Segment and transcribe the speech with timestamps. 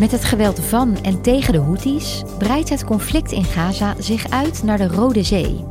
[0.00, 4.62] Met het geweld van en tegen de Houthis breidt het conflict in Gaza zich uit
[4.62, 5.64] naar de Rode Zee.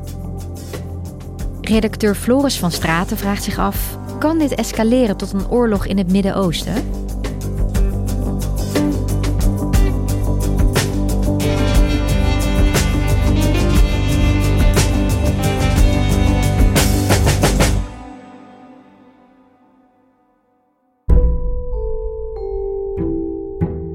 [1.62, 6.12] Redacteur Floris van Straten vraagt zich af: kan dit escaleren tot een oorlog in het
[6.12, 6.90] Midden-Oosten?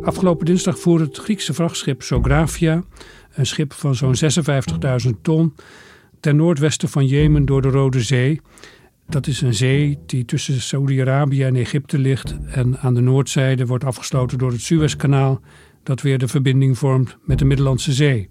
[0.05, 2.83] Afgelopen dinsdag voer het Griekse vrachtschip Sografia,
[3.34, 4.14] een schip van zo'n
[5.05, 5.55] 56.000 ton,
[6.20, 8.41] ten noordwesten van Jemen door de Rode Zee.
[9.08, 13.84] Dat is een zee die tussen Saudi-Arabië en Egypte ligt en aan de noordzijde wordt
[13.84, 15.41] afgesloten door het Suezkanaal,
[15.82, 18.28] dat weer de verbinding vormt met de Middellandse Zee.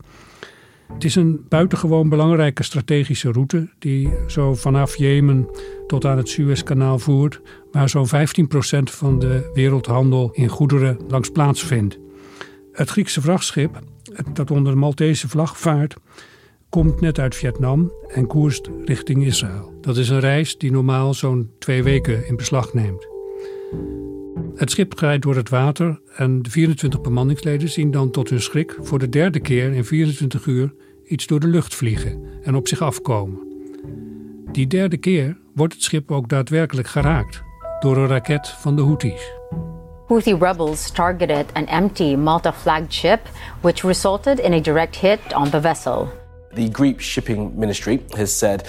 [0.94, 5.50] Het is een buitengewoon belangrijke strategische route die zo vanaf Jemen
[5.88, 8.09] tot aan het Suezkanaal voert, waar zo'n 15%
[8.84, 12.00] van de wereldhandel in goederen langs plaatsvindt.
[12.72, 13.80] Het Griekse vrachtschip,
[14.34, 15.95] dat onder de Maltese vlag vaart,
[16.70, 19.73] komt net uit Vietnam en koerst richting Israël.
[19.81, 23.08] Dat is een reis die normaal zo'n twee weken in beslag neemt.
[24.64, 28.78] Het schip rijdt door het water en de 24 bemanningsleden zien dan tot hun schrik
[28.81, 30.73] voor de derde keer in 24 uur
[31.06, 33.39] iets door de lucht vliegen en op zich afkomen.
[34.52, 37.44] Die derde keer wordt het schip ook daadwerkelijk geraakt
[37.80, 39.31] door een raket van de Houthis.
[40.07, 43.19] Houthi rebels targeted an empty Malta-flagged ship,
[43.62, 46.07] which resulted in a direct hit on the vessel.
[46.53, 48.62] The Greek shipping ministry has said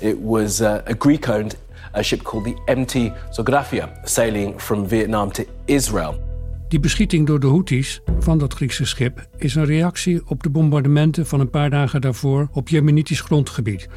[0.00, 1.56] it was uh, a Greek-owned
[1.96, 6.28] a ship called the MT Zografia, sailing from Vietnam to Israel.
[6.68, 11.26] Die beschieting door de Houthis van dat Griekse schip is een reactie op de bombardementen
[11.26, 13.88] van een paar dagen daarvoor op Jemenitisch grondgebied.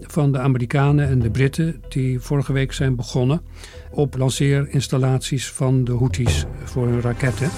[0.00, 3.40] Van de Amerikanen en de Britten die vorige week zijn begonnen
[3.90, 7.50] op lanceerinstallaties van de Houthis voor hun raketten.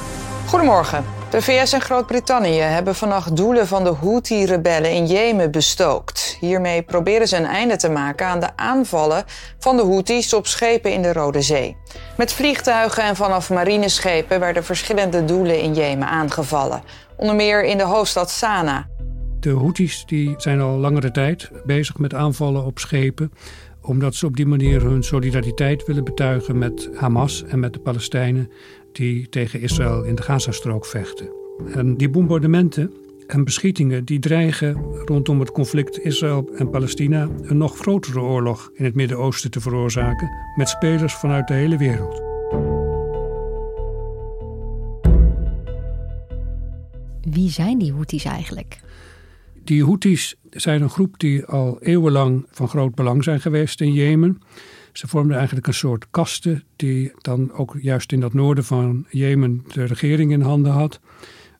[0.46, 1.04] Goedemorgen.
[1.30, 6.36] De VS en Groot-Brittannië hebben vannacht doelen van de Houthi-rebellen in Jemen bestookt.
[6.40, 9.24] Hiermee proberen ze een einde te maken aan de aanvallen
[9.58, 11.76] van de Houthis op schepen in de Rode Zee.
[12.16, 16.82] Met vliegtuigen en vanaf marineschepen werden verschillende doelen in Jemen aangevallen.
[17.16, 18.86] Onder meer in de hoofdstad Sanaa.
[19.40, 23.32] De Houthis die zijn al langere tijd bezig met aanvallen op schepen
[23.88, 28.50] omdat ze op die manier hun solidariteit willen betuigen met Hamas en met de Palestijnen
[28.92, 31.28] die tegen Israël in de Gazastrook vechten.
[31.74, 32.92] En die bombardementen
[33.26, 38.84] en beschietingen die dreigen rondom het conflict Israël en Palestina een nog grotere oorlog in
[38.84, 42.22] het Midden-Oosten te veroorzaken met spelers vanuit de hele wereld.
[47.20, 48.80] Wie zijn die Houthis eigenlijk?
[49.68, 54.42] Die Houthis zijn een groep die al eeuwenlang van groot belang zijn geweest in Jemen.
[54.92, 59.64] Ze vormden eigenlijk een soort kaste die dan ook juist in dat noorden van Jemen
[59.72, 61.00] de regering in handen had.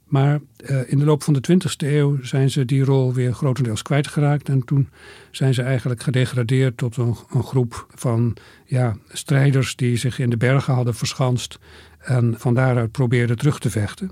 [0.04, 3.82] Maar uh, in de loop van de 20e eeuw zijn ze die rol weer grotendeels
[3.82, 4.48] kwijtgeraakt.
[4.48, 4.88] En toen
[5.30, 10.36] zijn ze eigenlijk gedegradeerd tot een, een groep van ja, strijders die zich in de
[10.36, 11.58] bergen hadden verschanst
[11.98, 14.10] en van daaruit probeerden terug te vechten.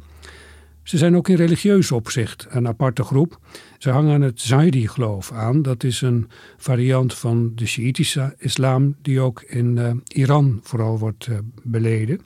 [0.86, 3.38] Ze zijn ook in religieus opzicht een aparte groep.
[3.78, 5.62] Ze hangen het Zaidi-geloof aan.
[5.62, 11.26] Dat is een variant van de Shiïtische islam die ook in uh, Iran vooral wordt
[11.26, 12.20] uh, beleden.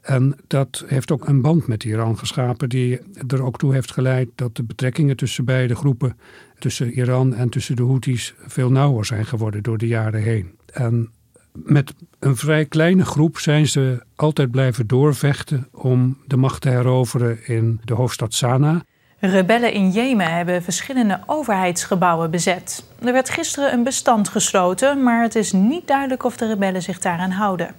[0.00, 4.28] En dat heeft ook een band met Iran geschapen die er ook toe heeft geleid
[4.34, 6.16] dat de betrekkingen tussen beide groepen,
[6.58, 10.50] tussen Iran en tussen de Houthis, veel nauwer zijn geworden door de jaren heen.
[10.72, 11.10] En
[11.52, 17.46] met een vrij kleine groep zijn ze altijd blijven doorvechten om de macht te heroveren
[17.46, 18.82] in de hoofdstad Sanaa.
[19.20, 22.84] Rebellen in Jemen hebben verschillende overheidsgebouwen bezet.
[23.04, 26.98] Er werd gisteren een bestand gesloten, maar het is niet duidelijk of de rebellen zich
[26.98, 27.74] daaraan houden.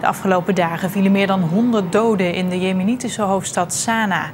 [0.00, 4.30] De afgelopen dagen vielen meer dan 100 doden in de jemenitische hoofdstad Sanaa.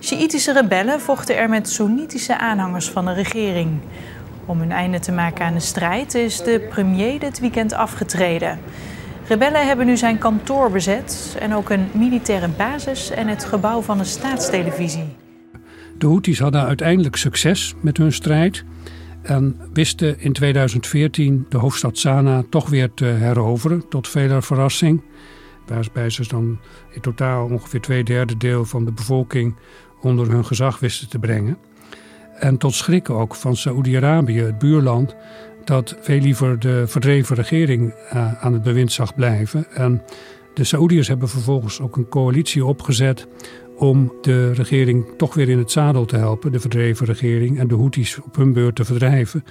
[0.00, 3.80] Sjiïtische rebellen vochten er met Soenitische aanhangers van de regering.
[4.46, 8.58] Om een einde te maken aan de strijd is de premier dit weekend afgetreden.
[9.28, 13.98] Rebellen hebben nu zijn kantoor bezet en ook een militaire basis en het gebouw van
[13.98, 15.16] de staatstelevisie.
[15.98, 18.64] De Houthis hadden uiteindelijk succes met hun strijd
[19.22, 25.02] en wisten in 2014 de hoofdstad Sanaa toch weer te heroveren, tot veler verrassing.
[25.66, 26.58] Waarbij ze dan
[26.90, 29.56] in totaal ongeveer twee derde deel van de bevolking
[30.00, 31.58] onder hun gezag wisten te brengen.
[32.38, 35.16] En tot schrik ook van Saoedi-Arabië, het buurland,
[35.64, 39.66] dat veel liever de verdreven regering uh, aan het bewind zag blijven.
[39.74, 40.02] En
[40.54, 43.26] de Saoediërs hebben vervolgens ook een coalitie opgezet
[43.76, 47.76] om de regering toch weer in het zadel te helpen, de verdreven regering, en de
[47.76, 49.44] Houthis op hun beurt te verdrijven.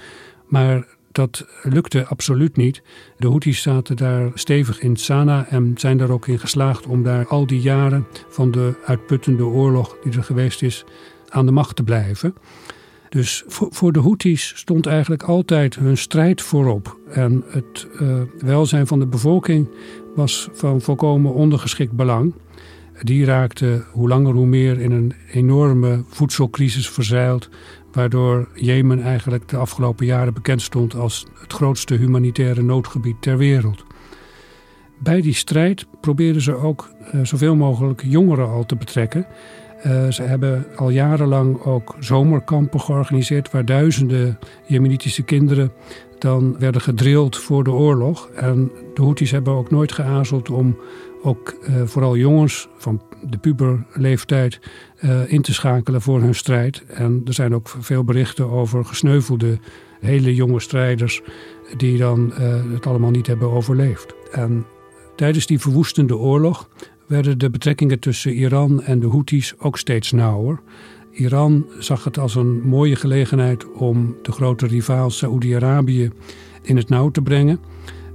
[0.46, 2.82] Maar dat lukte absoluut niet.
[3.16, 7.26] De Houthis zaten daar stevig in Sanaa en zijn daar ook in geslaagd om daar
[7.26, 10.84] al die jaren van de uitputtende oorlog die er geweest is
[11.32, 12.34] aan de macht te blijven.
[13.08, 16.98] Dus voor, de Houthis stond eigenlijk altijd hun strijd voorop.
[17.10, 19.68] En het uh, welzijn van de bevolking
[20.14, 22.34] was van volkomen ondergeschikt belang.
[23.02, 27.48] Die raakte hoe langer hoe meer in een enorme voedselcrisis verzeild,
[27.92, 33.84] waardoor Jemen eigenlijk de afgelopen jaren bekend stond als het grootste humanitaire noodgebied ter wereld.
[34.98, 39.26] Bij die strijd probeerden ze ook uh, zoveel mogelijk jongeren al te betrekken.
[39.86, 45.72] Uh, ze hebben al jarenlang ook zomerkampen georganiseerd waar duizenden Jemenitische kinderen
[46.18, 48.28] dan werden gedrild voor de oorlog.
[48.28, 50.76] En de Houthis hebben ook nooit geazeld om
[51.22, 54.60] ook uh, vooral jongens van de puberleeftijd
[55.00, 56.84] uh, in te schakelen voor hun strijd.
[56.86, 59.58] En er zijn ook veel berichten over gesneuvelde
[60.00, 61.22] hele jonge strijders
[61.76, 62.32] die dan
[62.72, 64.14] het allemaal niet hebben overleefd.
[64.32, 64.66] En
[65.16, 66.68] tijdens die verwoestende oorlog
[67.06, 70.60] werden de betrekkingen tussen Iran en de Houthis ook steeds nauwer.
[71.12, 76.10] Iran zag het als een mooie gelegenheid om de grote rivaal Saoedi-Arabië
[76.62, 77.60] in het nauw te brengen.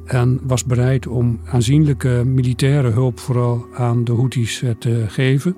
[0.05, 5.55] En was bereid om aanzienlijke militaire hulp vooral aan de Houthis eh, te geven.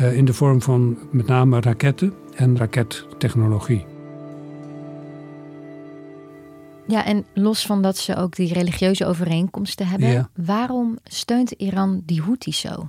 [0.00, 3.93] Uh, in de vorm van met name raketten en rakettechnologie.
[6.86, 10.30] Ja, en los van dat ze ook die religieuze overeenkomsten hebben, ja.
[10.34, 12.88] waarom steunt Iran die Houthis zo?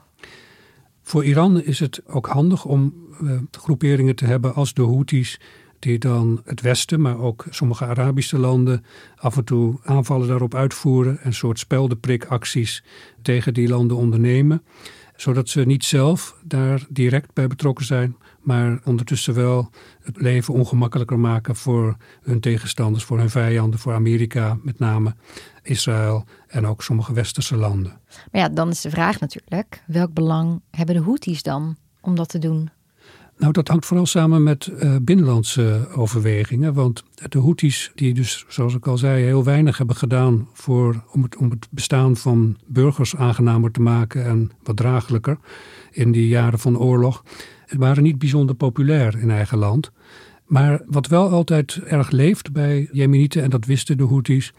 [1.02, 5.40] Voor Iran is het ook handig om uh, groeperingen te hebben als de Houthis,
[5.80, 11.20] die dan het Westen, maar ook sommige Arabische landen af en toe aanvallen daarop uitvoeren
[11.22, 12.84] en soort speldenprikacties
[13.22, 14.64] tegen die landen ondernemen,
[15.16, 19.70] zodat ze niet zelf daar direct bij betrokken zijn, maar ondertussen wel
[20.02, 25.16] het leven ongemakkelijker maken voor hun tegenstanders, voor hun vijanden, voor Amerika met name,
[25.64, 28.00] Israël en ook sommige westerse landen.
[28.32, 32.30] Maar ja, dan is de vraag natuurlijk, welk belang hebben de Houthis dan om dat
[32.30, 32.70] te doen?
[33.38, 36.74] Nou, dat hangt vooral samen met uh, binnenlandse overwegingen.
[36.74, 41.24] Want de Houthis, die dus, zoals ik al zei, heel weinig hebben gedaan voor, om,
[41.24, 45.38] het, om het bestaan van burgers aangenamer te maken en wat draaglijker
[45.92, 47.24] in die jaren van oorlog,
[47.78, 49.92] waren niet bijzonder populair in eigen land.
[50.46, 54.54] Maar wat wel altijd erg leeft bij Jemenieten, en dat wisten de Houthis,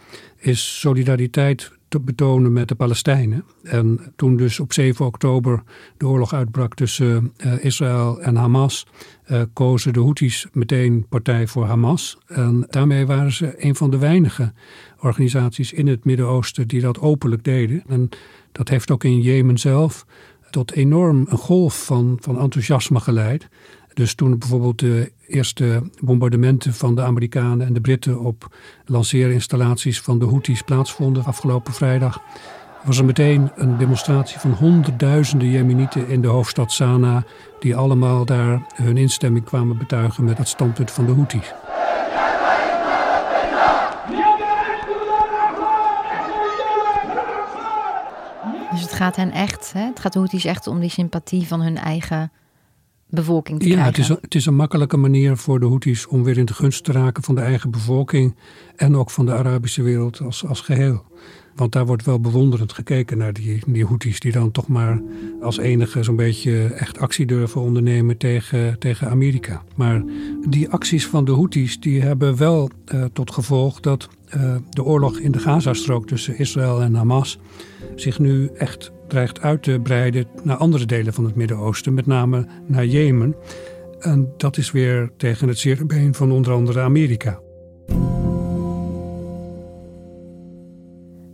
[0.46, 3.44] is solidariteit te betonen met de Palestijnen.
[3.62, 5.62] En toen dus op 7 oktober
[5.96, 8.86] de oorlog uitbrak tussen uh, Israël en Hamas,
[9.30, 12.18] uh, kozen de Houthis meteen partij voor Hamas.
[12.26, 14.52] En daarmee waren ze een van de weinige
[15.00, 17.82] organisaties in het Midden-Oosten die dat openlijk deden.
[17.88, 18.08] En
[18.52, 20.06] dat heeft ook in Jemen zelf
[20.50, 23.48] tot enorm een golf van, van enthousiasme geleid.
[23.96, 30.18] Dus toen bijvoorbeeld de eerste bombardementen van de Amerikanen en de Britten op lanceerinstallaties van
[30.18, 32.22] de Houthis plaatsvonden afgelopen vrijdag,
[32.84, 37.24] was er meteen een demonstratie van honderdduizenden Jemenieten in de hoofdstad Sanaa,
[37.60, 41.52] die allemaal daar hun instemming kwamen betuigen met het standpunt van de Houthis.
[48.70, 49.80] Dus het gaat hen echt, hè?
[49.80, 52.30] het gaat de Houthis echt om die sympathie van hun eigen
[53.08, 53.94] bevolking te ja, krijgen.
[53.94, 56.54] het is, een, het is een makkelijke manier voor de Houthis om weer in de
[56.54, 58.36] gunst te raken van de eigen bevolking
[58.76, 61.04] en ook van de Arabische wereld als, als geheel.
[61.54, 65.02] Want daar wordt wel bewonderend gekeken naar die, die Houthis die dan toch maar
[65.40, 69.62] als enige zo'n beetje echt actie durven ondernemen tegen, tegen Amerika.
[69.76, 70.02] Maar
[70.48, 75.18] die acties van de Houthis die hebben wel uh, tot gevolg dat uh, de oorlog
[75.18, 77.38] in de Gazastrook tussen Israël en Hamas
[77.96, 82.46] zich nu echt dreigt uit te breiden naar andere delen van het Midden-Oosten, met name
[82.66, 83.34] naar Jemen.
[84.00, 87.38] En dat is weer tegen het zere been van onder andere Amerika.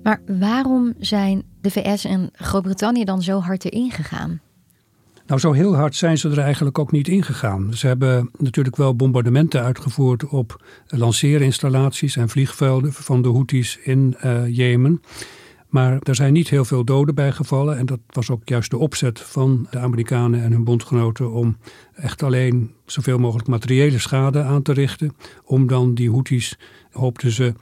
[0.03, 4.41] Maar waarom zijn de VS en Groot-Brittannië dan zo hard erin gegaan?
[5.27, 7.75] Nou, zo heel hard zijn ze er eigenlijk ook niet ingegaan.
[7.75, 14.57] Ze hebben natuurlijk wel bombardementen uitgevoerd op lanceerinstallaties en vliegvelden van de Houthis in uh,
[14.57, 15.01] Jemen.
[15.73, 17.79] Maar er zijn niet heel veel doden bijgevallen.
[17.79, 21.57] En dat was ook juist de opzet van de Amerikanen en hun bondgenoten om
[21.95, 25.17] echt alleen zoveel mogelijk materiële schade aan te richten.
[25.45, 26.59] Om dan die Houthis,
[26.91, 27.55] hoopten ze,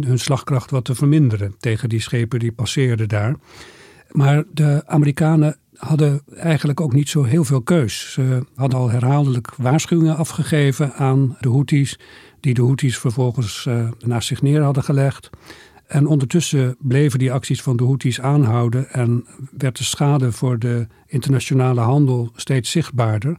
[0.00, 3.34] hun slagkracht wat te verminderen tegen die schepen die passeerden daar.
[4.10, 8.12] Maar de Amerikanen hadden eigenlijk ook niet zo heel veel keus.
[8.12, 11.98] Ze hadden al herhaaldelijk waarschuwingen afgegeven aan de Houthis,
[12.40, 15.30] die de Houthis vervolgens uh, naast zich neer hadden gelegd.
[15.92, 19.26] En ondertussen bleven die acties van de Houthis aanhouden en
[19.58, 23.36] werd de schade voor de internationale handel steeds zichtbaarder.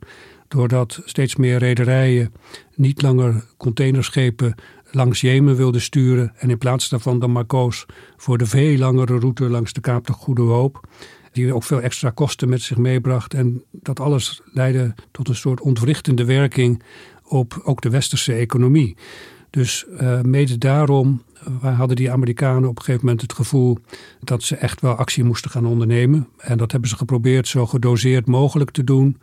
[0.48, 2.34] Doordat steeds meer rederijen
[2.76, 4.56] niet langer containerschepen
[4.92, 7.86] langs Jemen wilden sturen en in plaats daarvan dan maar koos
[8.18, 10.88] voor de veel langere route langs de Kaap de Goede Hoop
[11.32, 13.34] die ook veel extra kosten met zich meebracht.
[13.34, 16.84] En dat alles leidde tot een soort ontwrichtende werking
[17.24, 18.96] op ook de westerse economie.
[19.54, 21.24] Dus uh, mede daarom
[21.64, 23.78] uh, hadden die Amerikanen op een gegeven moment het gevoel
[24.20, 26.28] dat ze echt wel actie moesten gaan ondernemen.
[26.38, 29.18] En dat hebben ze geprobeerd zo gedoseerd mogelijk te doen.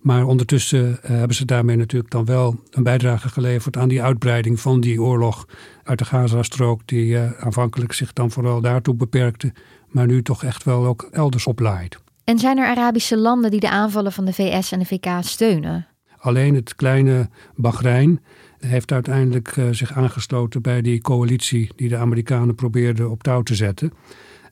[0.00, 4.60] Maar ondertussen uh, hebben ze daarmee natuurlijk dan wel een bijdrage geleverd aan die uitbreiding
[4.60, 5.46] van die oorlog
[5.82, 9.52] uit de Gazastrook, die aanvankelijk zich dan vooral daartoe beperkte,
[9.88, 11.98] maar nu toch echt wel ook elders oplaait.
[12.24, 15.86] En zijn er Arabische landen die de aanvallen van de VS en de VK steunen?
[16.18, 18.20] Alleen het kleine Bahrein
[18.60, 23.54] heeft uiteindelijk uh, zich aangesloten bij die coalitie die de Amerikanen probeerden op touw te
[23.54, 23.92] zetten.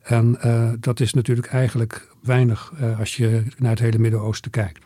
[0.03, 4.85] En uh, dat is natuurlijk eigenlijk weinig uh, als je naar het hele Midden-Oosten kijkt.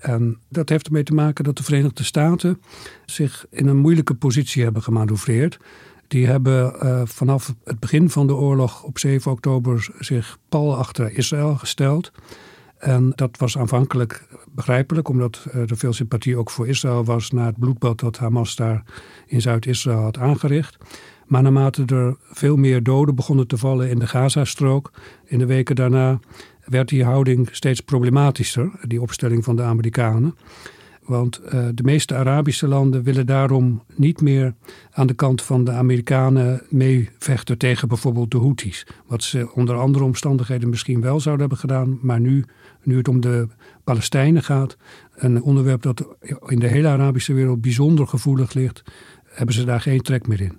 [0.00, 2.60] En dat heeft ermee te maken dat de Verenigde Staten
[3.06, 5.58] zich in een moeilijke positie hebben gemanoeuvreerd.
[6.08, 11.54] Die hebben vanaf het begin van de oorlog op 7 oktober zich pal achter Israël
[11.54, 12.12] gesteld.
[12.78, 17.58] En dat was aanvankelijk begrijpelijk, omdat er veel sympathie ook voor Israël was na het
[17.58, 18.82] bloedbad dat Hamas daar
[19.26, 20.76] in Zuid-Israël had aangericht.
[21.26, 24.90] Maar naarmate er veel meer doden begonnen te vallen in de Gazastrook,
[25.24, 26.20] in de weken daarna
[26.64, 30.34] werd die houding steeds problematischer, die opstelling van de Amerikanen.
[31.02, 34.54] Want uh, de meeste Arabische landen willen daarom niet meer
[34.90, 38.86] aan de kant van de Amerikanen meevechten tegen bijvoorbeeld de Houthis.
[39.06, 42.44] Wat ze onder andere omstandigheden misschien wel zouden hebben gedaan, maar nu,
[42.86, 43.48] nu het om de
[43.84, 44.76] Palestijnen gaat,
[45.14, 46.06] een onderwerp dat
[46.46, 48.82] in de hele Arabische wereld bijzonder gevoelig ligt,
[49.24, 50.58] hebben ze daar geen trek meer in.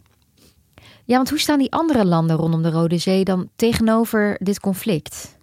[1.06, 5.38] Ja, want hoe staan die andere landen rondom de Rode Zee dan tegenover dit conflict?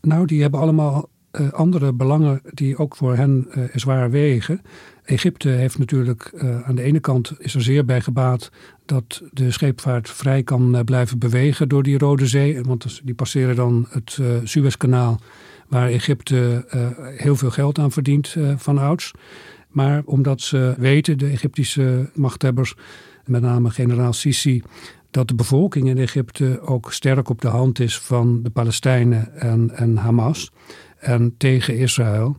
[0.00, 1.08] Nou, die hebben allemaal
[1.40, 4.60] uh, andere belangen die ook voor hen uh, zwaar wegen.
[5.04, 8.50] Egypte heeft natuurlijk uh, aan de ene kant is er zeer bij gebaat
[8.86, 12.62] dat de scheepvaart vrij kan blijven bewegen door die Rode Zee.
[12.62, 15.20] Want die passeren dan het Suezkanaal,
[15.68, 16.64] waar Egypte
[17.16, 19.10] heel veel geld aan verdient van ouds.
[19.68, 22.74] Maar omdat ze weten, de Egyptische machthebbers,
[23.24, 24.62] met name generaal Sisi,
[25.10, 29.70] dat de bevolking in Egypte ook sterk op de hand is van de Palestijnen en,
[29.74, 30.50] en Hamas
[30.98, 32.36] en tegen Israël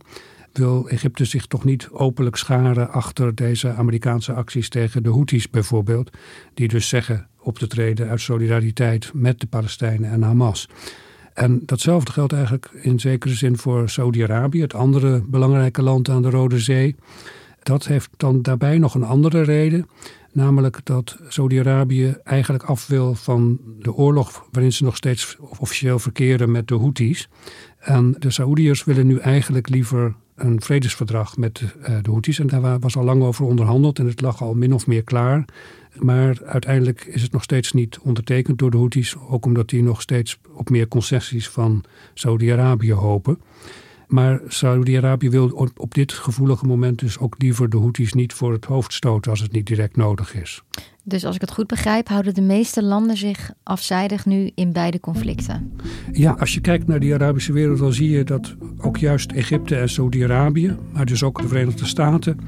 [0.52, 6.10] wil Egypte zich toch niet openlijk scharen achter deze Amerikaanse acties tegen de Houthis bijvoorbeeld,
[6.54, 10.68] die dus zeggen op te treden uit solidariteit met de Palestijnen en Hamas.
[11.36, 16.30] En datzelfde geldt eigenlijk in zekere zin voor Saudi-Arabië, het andere belangrijke land aan de
[16.30, 16.96] Rode Zee.
[17.62, 19.86] Dat heeft dan daarbij nog een andere reden.
[20.32, 26.50] Namelijk dat Saudi-Arabië eigenlijk af wil van de oorlog waarin ze nog steeds officieel verkeren
[26.50, 27.28] met de Houthis.
[27.78, 31.62] En de Saoediërs willen nu eigenlijk liever een vredesverdrag met
[32.02, 32.38] de Houthis.
[32.38, 35.44] En daar was al lang over onderhandeld en het lag al min of meer klaar.
[35.94, 39.16] Maar uiteindelijk is het nog steeds niet ondertekend door de Houthis.
[39.28, 43.38] Ook omdat die nog steeds op meer concessies van Saudi-Arabië hopen.
[44.06, 48.64] Maar Saudi-Arabië wil op dit gevoelige moment dus ook liever de Houthis niet voor het
[48.64, 50.62] hoofd stoten als het niet direct nodig is.
[51.08, 55.00] Dus als ik het goed begrijp, houden de meeste landen zich afzijdig nu in beide
[55.00, 55.72] conflicten?
[56.12, 59.76] Ja, als je kijkt naar die Arabische wereld, dan zie je dat ook juist Egypte
[59.76, 62.40] en Saudi-Arabië, maar dus ook de Verenigde Staten,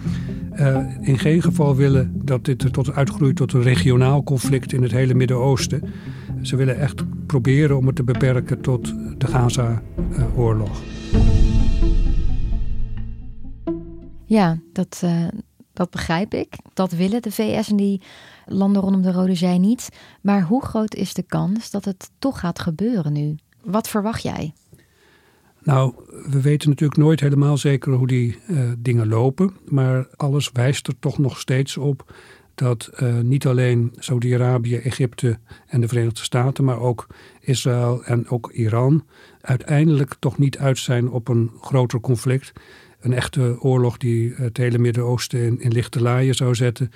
[0.54, 4.92] uh, in geen geval willen dat dit tot uitgroeit tot een regionaal conflict in het
[4.92, 5.82] hele Midden-Oosten.
[6.42, 10.80] Ze willen echt proberen om het te beperken tot de Gaza-oorlog.
[14.28, 15.28] Ja, dat, uh,
[15.72, 16.56] dat begrijp ik.
[16.74, 18.00] Dat willen de VS en die
[18.46, 19.88] landen rondom de Rode Zee niet.
[20.20, 23.36] Maar hoe groot is de kans dat het toch gaat gebeuren nu?
[23.64, 24.52] Wat verwacht jij?
[25.62, 25.94] Nou,
[26.30, 29.56] we weten natuurlijk nooit helemaal zeker hoe die uh, dingen lopen.
[29.64, 32.12] Maar alles wijst er toch nog steeds op
[32.54, 37.06] dat uh, niet alleen Saudi-Arabië, Egypte en de Verenigde Staten, maar ook
[37.40, 39.04] Israël en ook Iran
[39.40, 42.52] uiteindelijk toch niet uit zijn op een groter conflict.
[43.08, 46.90] Een echte oorlog die het hele Midden-Oosten in, lichte laaien zou zetten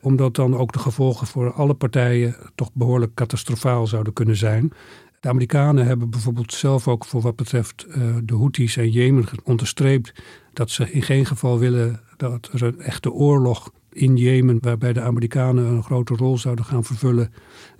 [0.00, 4.72] omdat dan ook de gevolgen voor alle partijen toch behoorlijk catastrofaal zouden kunnen zijn.
[5.20, 10.12] De Amerikanen hebben bijvoorbeeld zelf ook voor wat betreft uh, de Houthis en Jemen onderstreept
[10.52, 15.00] dat ze in geen geval willen dat er een echte oorlog in Jemen, waarbij de
[15.00, 17.32] Amerikanen een grote rol zouden gaan vervullen,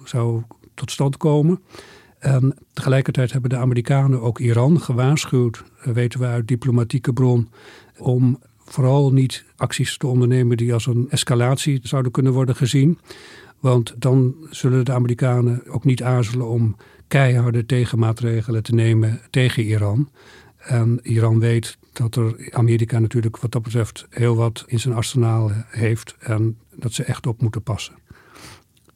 [0.04, 0.42] zou
[0.74, 1.62] tot stand komen.
[2.18, 7.48] En tegelijkertijd hebben de Amerikanen ook Iran gewaarschuwd, eh, weten we uit diplomatieke bron,
[7.98, 12.98] om vooral niet acties te ondernemen die als een escalatie zouden kunnen worden gezien.
[13.60, 16.76] Want dan zullen de Amerikanen ook niet aarzelen om
[17.08, 20.10] keiharde tegenmaatregelen te nemen tegen Iran.
[20.58, 25.50] En Iran weet dat er Amerika natuurlijk wat dat betreft heel wat in zijn arsenaal
[25.68, 27.94] heeft en dat ze echt op moeten passen.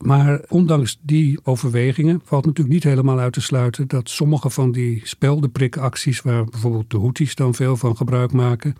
[0.02, 5.00] Maar ondanks die overwegingen valt natuurlijk niet helemaal uit te sluiten dat sommige van die
[5.04, 8.74] speldenprikacties, waar bijvoorbeeld de Houthis dan veel van gebruik maken,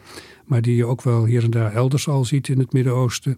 [0.45, 3.37] maar die je ook wel hier en daar elders al ziet in het Midden-Oosten,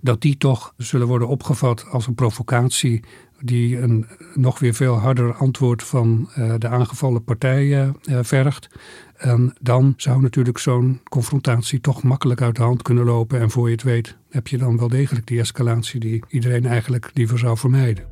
[0.00, 3.02] dat die toch zullen worden opgevat als een provocatie
[3.40, 8.68] die een nog weer veel harder antwoord van uh, de aangevallen partijen uh, vergt.
[9.16, 13.40] En dan zou natuurlijk zo'n confrontatie toch makkelijk uit de hand kunnen lopen.
[13.40, 17.10] En voor je het weet heb je dan wel degelijk die escalatie die iedereen eigenlijk
[17.14, 18.04] liever zou vermijden.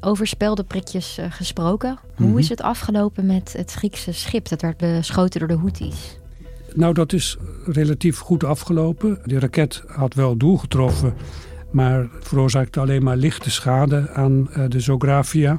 [0.00, 1.98] Over speldenprikjes uh, gesproken.
[2.14, 2.38] Hoe mhm.
[2.38, 6.18] is het afgelopen met het Griekse schip dat werd beschoten door de Houthis?
[6.74, 9.18] Nou, dat is relatief goed afgelopen.
[9.24, 11.14] De raket had wel doel getroffen,
[11.72, 15.58] maar veroorzaakte alleen maar lichte schade aan uh, de Zografia.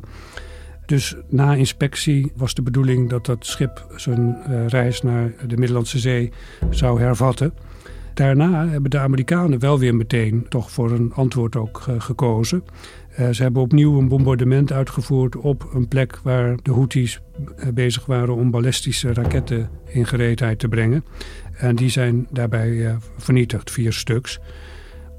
[0.85, 5.99] Dus na inspectie was de bedoeling dat dat schip zijn uh, reis naar de Middellandse
[5.99, 6.31] Zee
[6.69, 7.53] zou hervatten.
[8.13, 12.63] Daarna hebben de Amerikanen wel weer meteen toch voor een antwoord ook uh, gekozen.
[13.31, 17.21] Ze hebben opnieuw een bombardement uitgevoerd op een plek waar de Houthis
[17.73, 21.05] bezig waren om ballistische raketten in gereedheid te brengen.
[21.53, 24.39] En die zijn daarbij vernietigd, vier stuks.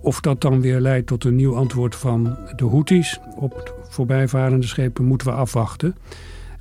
[0.04, 5.04] Of dat dan weer leidt tot een nieuw antwoord van de Houthis op voorbijvarende schepen
[5.04, 5.96] moeten we afwachten.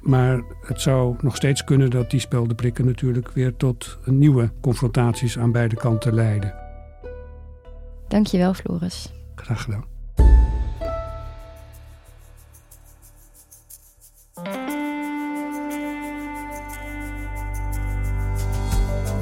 [0.02, 5.52] Maar het zou nog steeds kunnen dat die speldenprikken natuurlijk weer tot nieuwe confrontaties aan
[5.52, 6.54] beide kanten leiden.
[8.08, 9.14] Dankjewel, Floris.
[9.36, 9.86] Graag gedaan.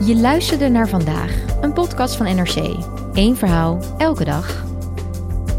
[0.06, 2.56] Je luisterde naar vandaag, een podcast van NRC.
[3.14, 4.66] Eén verhaal, elke dag.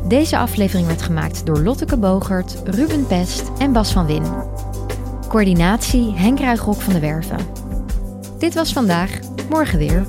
[0.09, 4.22] Deze aflevering werd gemaakt door Lotteke Bogert, Ruben Pest en Bas van Win.
[5.28, 7.38] Coördinatie Henk Ruigrok van de Werven.
[8.38, 9.18] Dit was vandaag,
[9.50, 10.07] morgen weer.